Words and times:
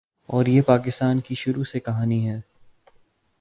اور 0.27 0.45
یہ 0.45 0.61
پاکستان 0.61 1.19
کی 1.19 1.35
شروع 1.35 1.63
سے 1.63 1.79
کہانی 1.79 2.29
ہے۔ 2.29 2.39